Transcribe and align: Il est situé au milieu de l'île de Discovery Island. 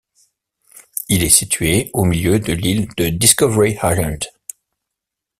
Il 1.09 1.21
est 1.23 1.29
situé 1.29 1.91
au 1.93 2.05
milieu 2.05 2.39
de 2.39 2.53
l'île 2.53 2.87
de 2.97 3.09
Discovery 3.09 3.73
Island. 3.83 4.23